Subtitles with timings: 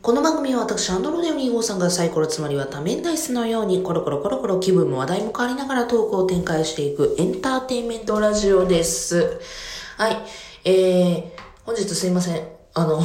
[0.00, 9.40] この番組は私、アンドロデオ2号さんがサイコロつまりは多面ダイスのようにコロコロコロコロ気分も話題も変わりながらトークを展開していくエンターテインメントラジオです。
[9.96, 10.16] はい。
[10.64, 12.42] えー、本日すいません。
[12.74, 13.02] あの、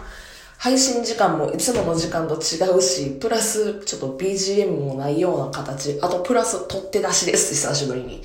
[0.56, 8.22] 配信時間もいつもの時間と違うし、プラスちょっと BGM もないような形、あとプラス取って出しです、久しぶりに。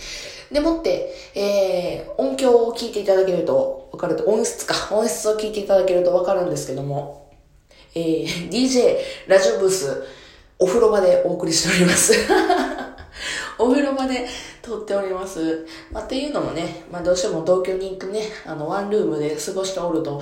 [0.54, 7.25] でもって、えー、音響を聞いていただけるとわかると、音質か、音質を聞いていただけるとわかるんですけども、
[7.98, 10.04] えー、DJ ラジオブース、
[10.59, 12.13] お風呂場でお送りしております。
[13.58, 14.27] お風呂場で
[14.62, 15.66] 撮っております。
[15.94, 20.21] まあ、っていうのもね、まあ、どうしても同居に行くね、あの、ワンルームで過ごしておると、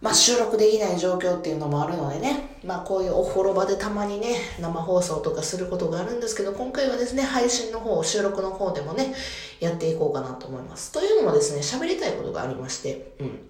[0.00, 9.14] まあ、収録できない状況っていうのもあるのでね、まあ、こういうお風呂場でたまにね、生放送とかすることがあるんですけど、今回はですね、配信の方、収録の方でもね、
[9.60, 10.90] やっていこうかなと思います。
[10.92, 13.40] というのもですね、喋りたいことがありまして、うん。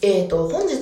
[0.00, 0.76] えっ、と、本日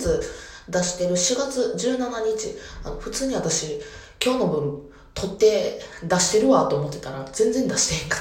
[0.68, 3.80] 出してる4月17日、あの普通に私、
[4.22, 4.82] 今日の分、
[5.14, 8.20] 撮って出してるわと思ってたら、全然出してへんかっ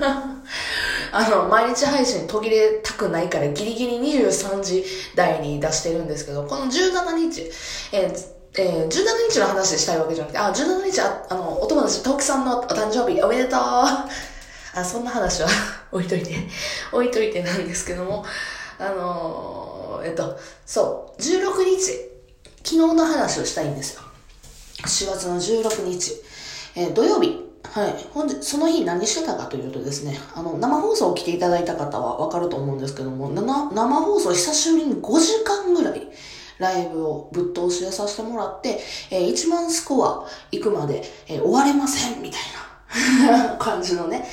[0.00, 0.30] た。
[1.18, 4.84] あの、毎日配信途切れたくないからギリギリ23時
[5.16, 7.50] 台に出してるんですけど、この17日、
[7.92, 15.48] えーえー、17日の話したいわけじゃなくて、あ、17日あ、あの、お友達、トークさんのお誕生日おめでとうあ、そんな話は
[15.92, 16.34] 置いといて、
[16.92, 18.24] 置いといてなんですけども、
[18.78, 19.69] あのー、
[20.04, 21.80] えっと、そう、16日、
[22.62, 24.02] 昨日の話をしたいんですよ。
[24.82, 26.12] 4月の16日、
[26.76, 28.06] えー土曜日、はい。
[28.12, 36.08] ほんで、その日何してたかというとですね、あの、生放送を来ていただいた方はわかると思うんですけども、生放送久しぶりに5時間ぐらい、
[36.58, 42.69] ライブをぶっ通しでさせてもらって、えー1万スコア行くまで、えー終われません、みたいな。
[43.58, 44.26] 感じのね、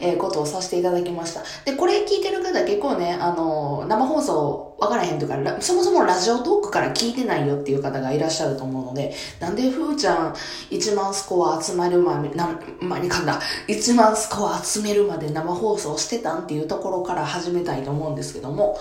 [0.00, 1.42] えーことをさせていただきました。
[1.64, 10.34] で、これ聞いてる方結構ね、あの生放送分からへんとか、そもそもラジオトークから聞いてないよっていう方がいらっしゃると思うので、なんでふーちゃん
[10.70, 18.78] 1万スコア集まるまで、な、まにかんだ、1万スコア集めるまで生放送してたんっていうところから始めたいと思うんですけども、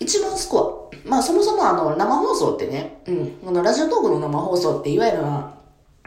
[0.00, 5.18] 1万スコア、まあそもそもあの生放送ってね、うん、このラジオトークの生放送っていわゆる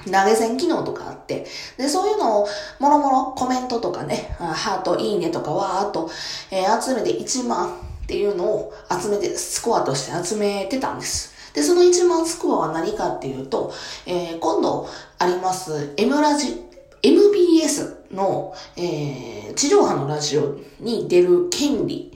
[0.06, 1.46] 投げ銭機能とかあって、
[1.78, 2.48] で、そういうのを、
[2.80, 6.10] もろもろコメントとかね、ハート、いいねとかわーっと、
[6.52, 11.34] えー集めて1万っていうのを集めて、スコアとして集めてたんです。
[11.54, 13.74] で、その1万スコアは何かっていうと、
[14.06, 14.88] えー今度
[15.20, 16.62] あります M ラジ、
[17.02, 22.12] MBS の、えー地上波のラジオに出る権利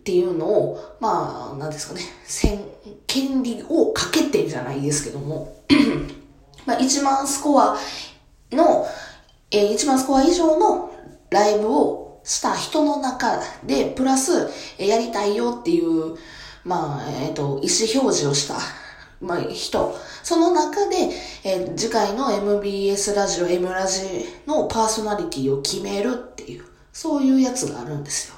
[0.00, 2.02] っていうのを、まあ、なんですかね、
[3.06, 5.56] 権利をかけてじゃないですけども、
[6.66, 7.76] まあ、1万スコア
[8.52, 8.86] の、
[9.50, 10.90] えー1万スコア以上の
[11.30, 14.48] ライブをした人の中で、プラス、
[14.78, 16.16] えーやりたいよっていう、
[16.64, 18.56] まあ、えっ、と、意思表示をした、
[19.20, 20.96] まあ、人、その中で、
[21.44, 28.36] えー次回の MBS ラジオ、M ラジのパーソナリティを決めるっていう、そういうやつがあるんですよ。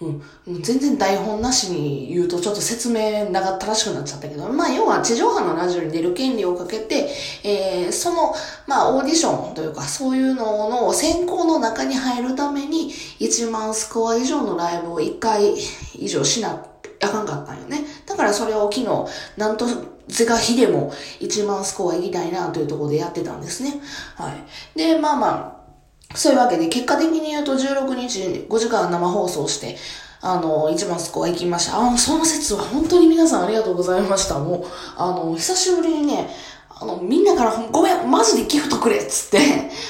[0.00, 7.10] うん、う全然台本なしに言うとちょっと説明長ったらしくなっちゃったけど、まあ要は地上波のラジオに出る権利をかけて、
[7.42, 8.34] えーその、
[8.66, 15.54] まあオーディションというかそういうのの選考の中に入るために1万スコア以上のライブを1回
[15.94, 16.64] 以上しな
[17.00, 17.84] あかんかったんよね。
[18.06, 19.66] だからそれを昨日、なんと
[20.08, 23.80] 是が非でも1万スコア行きたいなというところでやってたんですね。
[24.16, 24.32] は
[24.74, 24.78] い。
[24.78, 25.58] で、まあまあ、
[26.14, 29.76] そういうわけで、結果的に言うと16日5時間生放送して、
[30.20, 31.78] あの、一番スコア行きました。
[31.78, 34.38] あその説は本当に皆さんありがとうございました。
[34.38, 34.64] もう、
[34.96, 36.28] あの、久しぶりにね、
[36.80, 39.38] あの、みんなから、ごめん、マジでギフトくれっつって、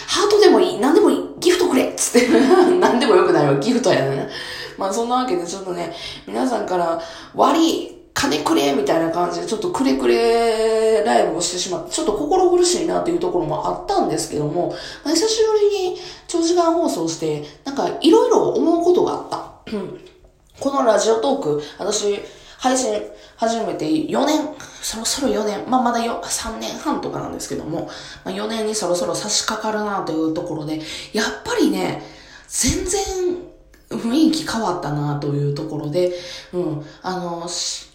[0.06, 2.28] ハートでもいい、何でもいい、ギフトくれっつって、
[2.80, 4.28] 何でもよくないわ、ギフトやね。
[4.76, 5.94] まあそんなわけでちょっとね、
[6.26, 7.00] 皆さんから、
[7.34, 14.70] 悪い、金くれみたいな感じで、ちょっとくれくれライブをしてしまって、ちょっと心苦しいなというところもあったんですけども、
[15.04, 19.70] まあ、久しぶりに長時間放送して、なんかいろいろ思うことがあった。
[20.58, 22.18] このラジオトーク、私、
[22.58, 23.00] 配信
[23.36, 24.48] 始めて4年、
[24.82, 27.88] そろそろ4年、まあまだよ3年半とかなんですけども、
[28.24, 30.80] まあ、4年にそろそろ差し掛かるなというところで、
[31.12, 32.02] やっぱりね、
[32.48, 33.48] 全然
[33.90, 36.12] 雰囲気変わったなというところで、
[36.52, 37.48] うん、あの、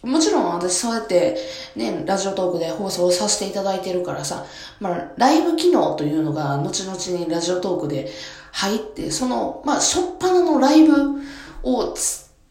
[0.04, 1.38] もちろん私そうやって
[1.76, 4.46] ね、ラジオトークで放送させていただいてるからさ、
[4.80, 8.10] まあ、ライブ機能というのが後々にラジオトークで
[8.52, 10.96] 入って、その、まあ、しょっぱなのライブ
[11.64, 11.94] を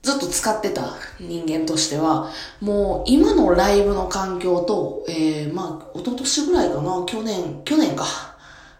[0.03, 2.31] ずっと使ってた人間としては、
[2.61, 8.05] もう今のライブの環境と、えー、まあ、一昨年ぐらいかな、去年、去年か。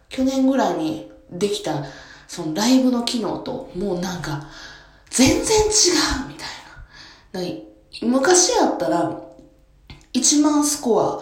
[0.09, 1.85] 去年ぐらいにできた、
[2.33, 4.47] そのライブの機能と、もうなんか、
[5.11, 6.35] 全然違うみ
[7.35, 7.53] たい
[8.01, 8.09] な。
[8.09, 9.21] 昔やったら、
[10.15, 11.21] 1万スコア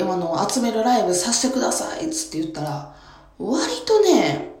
[0.00, 2.96] あの、集めるライブさせてくださいっ、つって言ったら、
[3.38, 4.54] 割とね、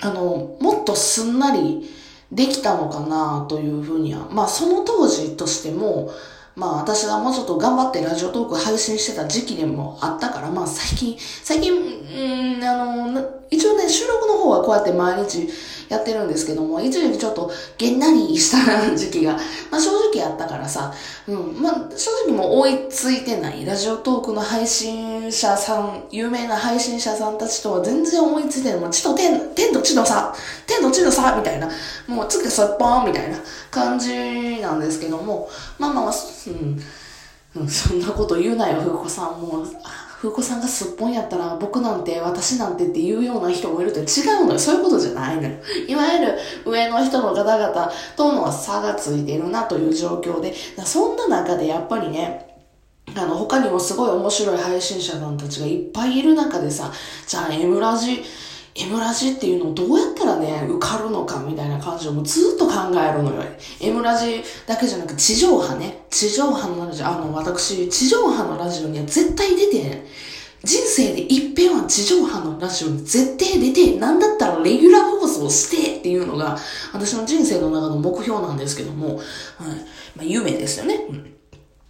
[0.00, 1.90] あの、もっとすんなり
[2.32, 6.10] できたのかなというふうには、まあその当時としても、
[6.56, 13.40] まあ私がもうちょっと頑張ってラジオトーク配信してた時期でもあったから、まあ最近、最近、うん、あの、
[13.90, 15.48] 収録の方はこうやって毎日
[15.88, 19.32] やってるんですけども、一時期ちょっとげんなりした時期が、
[19.70, 20.92] まあ正直あったからさ、
[21.26, 23.64] うん、まあ正直もう追いついてない。
[23.64, 28.80] ラジオトークの配信者さん、有名な配信者さんたちとは全然追いついてない。
[28.80, 30.32] もう地と天、天と地の差、
[30.66, 31.68] 天と地の差みたいな、
[32.06, 33.38] もうつけそっぽんみたいな
[33.70, 35.48] 感じなんですけども、
[35.78, 36.14] まあまあまあ、
[36.46, 39.40] うん、うん、そんなこと言うなよ、ふうこさん。
[39.40, 39.66] もう、
[40.20, 44.04] 風子さんがすっぽんやったら僕なんて私なんてっていうような人もいると違
[44.42, 44.58] うのよ。
[44.58, 45.56] そういうことじゃないのよ。
[45.88, 52.54] いわゆる上の人の方々との差がついているなという状況で、そんな中でやっぱりね、
[53.16, 56.92] あの、他にもすごい面白い配信者さんたちがいっぱいいる中でさ、
[57.26, 58.22] じゃあ M ラジ、
[58.86, 63.42] M ラジっていうのをどうやったらね、受かるのかみたいな感じをもうずっと考えるのよ。
[63.80, 66.02] M ラジだけじゃなく地上波ね。
[66.10, 70.04] 地上波のラジオ、あの、私、地上波のラジオには絶対出て、
[70.62, 76.58] 人生で一遍は地上波のラジオに絶対出て、なんだったらレギュラー放送してっていうのが、
[76.92, 79.24] 私の人生の中の目標なんですけども、はい。
[80.16, 81.06] まあ、夢ですよね。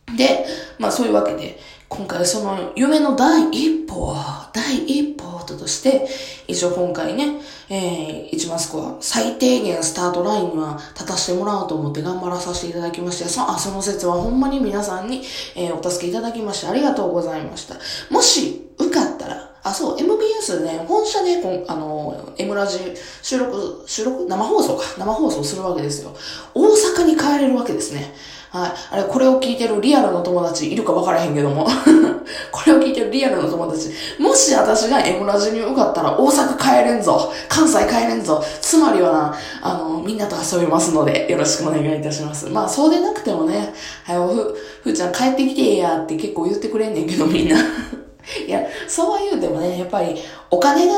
[0.09, 0.47] うん、で、
[0.79, 1.59] まあそういうわけで、
[1.91, 6.07] 今回その夢の第一歩は、第一歩として、
[6.47, 15.23] 一応今回ね、えー、一マスコア、最低限スタートラインには立たせてもらおうと思って頑張らさせていただきまして、そあその説はほんまに皆さんに、
[15.57, 17.75] えー、お助けいただきましてありがとうございました。
[18.11, 22.79] もし、受かったら、あ、そう、MBS ね、本社で、こあの、M ラジ
[23.21, 24.85] 収録、収録生放送か。
[24.97, 26.17] 生放送するわけですよ。
[26.55, 28.13] 大阪に帰れるわけですね。
[28.51, 28.73] はい。
[28.91, 31.69] あれ、これを聞いてるリアルの友達いるか分からへんけども。
[32.51, 33.91] これを聞いてるリアルの友達。
[34.19, 37.33] もし私が M ラジに受かったら大阪帰れんぞ。
[37.49, 38.43] 関西帰れんぞ。
[38.61, 42.47] つまりはな、あの、みんなと遊びますので、よろしくお願いいたします。
[42.47, 43.73] まあ、そうでなくてもね、
[44.05, 47.57] はい、おふ、ふーちゃん帰ってきてえやって結構言ってくれんねんけど、みんな。
[48.47, 50.17] いや、そうは言うてもね、やっぱり
[50.51, 50.95] お金が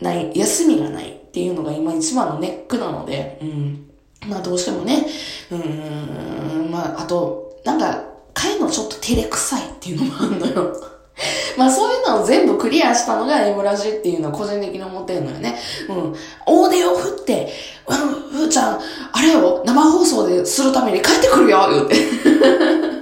[0.00, 3.85] ない、休みがないっていうのが今一番のネックなので、うん。
[4.28, 5.06] まあどうしてもね、
[5.50, 8.04] うん、まああと、なんか、
[8.34, 10.76] 帰るのちょっと照れくさいっていうのもあるのよ。
[11.56, 15.58] まあそういうのを全部クリアしたのが M ラジっていうのは個人的に思ってんのよね。
[15.88, 16.14] うん。
[16.44, 17.52] 大手を振って、
[17.88, 17.96] うん、
[18.40, 18.80] ふーちゃん、
[19.12, 22.95] あれを、生放送でするために帰ってくるよ言うて。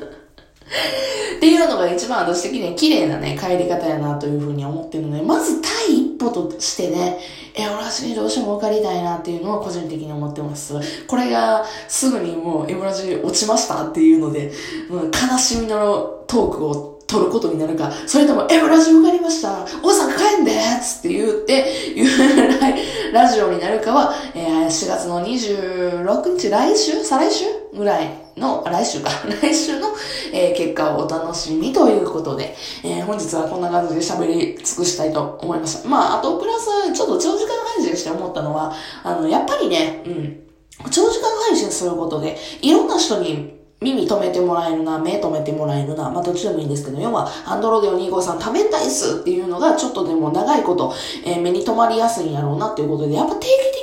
[1.37, 7.19] っていうのが一番私的には綺麗なね、帰り方やなというふうに思ってるので、まず第一歩としてね、
[7.55, 10.75] え、俺はにどうしても受かりたいなっていうのを個人的に思ってます。
[11.06, 14.53] これがすぐにもうエムラジ落ちましたっていうので、
[14.91, 19.65] う、悲しみのトークを取ることになるか、それとも、エムラジ受かりました。
[19.65, 27.05] 大阪帰んでつって言って、言うラジオになるかは、えー、4月の26日、来週？
[27.05, 27.44] 再来週？
[27.75, 29.11] ぐらいの、来週か、
[29.43, 29.89] 来週の、
[30.33, 35.89] えー、結果をお楽しみということで、えー、本日はこんな感じで喋り尽くしたいと思いました。
[35.89, 38.73] まあ、あと、プラス、ちょっと長時間配信して思ったのは、
[39.03, 40.41] あの、やっぱりね、うん、
[40.91, 50.93] 長時間配信することで、いろんな人に耳止めてもらえるな、目止めてもらえるな、まあどっちでもいいんですけど、要は、アンドロデオ253多面体数っていうのがちょっとでも長いこと、
[51.25, 53.74] えー、目に留まりやすいんやろうなっていうことで、やっぱ定期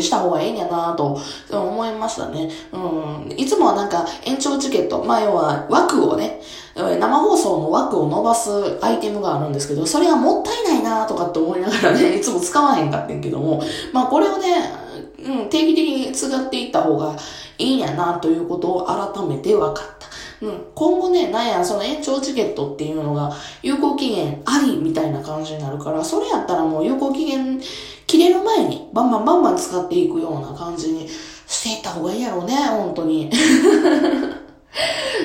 [0.00, 1.18] した方がええんやなと
[1.50, 2.48] 思いましたね。
[2.72, 3.32] うん。
[3.36, 6.40] いつもはなんか延長チケット、まあ要は枠をね、
[6.74, 13.60] 生放送の枠を伸ばすアイテムがあるんですけど、それはもったいないなとかって思いながらね、 いつも使わへんかってんけども、
[13.92, 14.72] まあこれをね、
[15.18, 17.16] うん、定期的に使っていった方が
[17.58, 20.02] いいんやなということを改めて分かった。
[20.42, 23.32] うん、今後ね、なんや、その延長チケットっていうのが
[23.62, 27.60] 有効期限ありみたいな感じになるから、それやったらもう有効期限
[28.12, 33.30] 切れる前にバンバンバンバン使っていくような感じにしていった方がいいやろうね、本当に。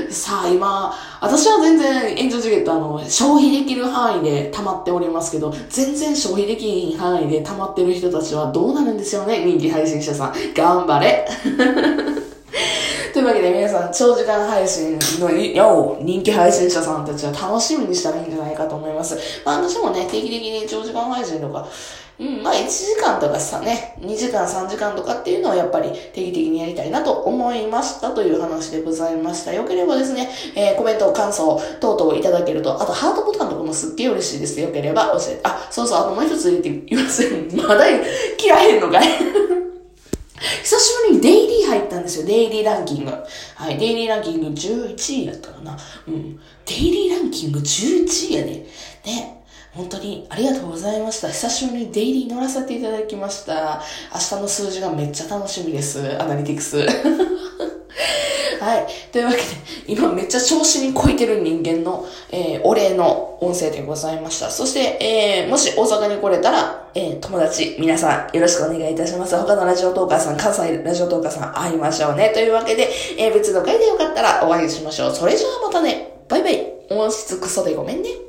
[0.09, 10.33] さあ、今、私は全然炎上チケットあの、消費できる範囲で溜まっておりますけど、全然消費できん範囲で溜まってる人たちはどうなるんですよね、人気配信者さん。
[10.55, 11.27] 頑張れ
[13.13, 19.17] というわけで皆さん、長時間配信のよ人気配信者さんたちは楽しみにしたらいいんじゃないかと思います。
[19.43, 21.67] まあ私もね、定期的に長時間配信とか、
[22.19, 29.53] うん、まあ1時間とかさね、2時間3時間とかっていうのはやっぱり定期的にやりたいなと思いましたという話でございました。
[29.53, 34.59] よければですね、えー、コメント、感想等々いただけると、あとハートボタンとかもすっげえ嬉しいです。
[34.59, 37.49] よければ教えて、あ、そうそう、あともう一つ言って言いません。
[37.55, 37.85] まだ
[38.37, 39.07] 切らへんのかい
[40.63, 42.25] 久しぶりにデイリー入ったんですよ。
[42.25, 43.11] デイリーランキング。
[43.55, 43.77] はい。
[43.77, 45.77] デイリーランキング11位やったかな。
[46.07, 46.39] うん。
[46.65, 48.65] デイリーランキング11位やね。
[49.05, 49.36] ね。
[49.77, 51.27] 本当にありがとうございました。
[51.27, 53.79] 久しぶりにデイリー乗らせていただきました。
[54.11, 56.19] 明日の数字がめっちゃ楽しみです。
[56.19, 56.79] アナリティクス。
[56.79, 56.85] は
[58.79, 58.87] い。
[59.11, 59.43] というわけで、
[59.87, 64.49] 今めっちゃ調子にこいてる人間の、えー、お礼の音声でございました。
[64.49, 64.97] そして、
[65.45, 69.37] えー、もし大阪に来れたら、えー、友達、皆さんよろしくお願いいたします。
[69.37, 72.31] 他のラジオトーカーさん、関西ラジオトーカーさん会いましょうね。
[72.33, 75.15] というわけで、え、別の回でよかったらお会いしましょう。
[75.15, 76.23] それじゃあまたね。
[76.27, 76.73] バイバイ。
[76.89, 78.26] 音質クソでごめんね。